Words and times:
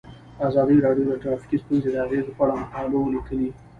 ازادي 0.47 0.77
راډیو 0.85 1.05
د 1.09 1.13
ټرافیکي 1.21 1.57
ستونزې 1.63 1.89
د 1.91 1.97
اغیزو 2.05 2.35
په 2.37 2.41
اړه 2.45 2.55
مقالو 2.61 3.11
لیکلي. 3.15 3.49